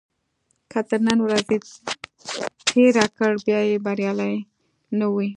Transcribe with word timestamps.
که 0.71 0.79
تر 0.89 0.99
نن 1.07 1.19
ورځې 1.25 1.57
تېره 2.69 3.05
کړه 3.17 3.35
بیا 3.45 3.59
بریالی 3.85 4.33
نه 4.99 5.07
وي. 5.13 5.27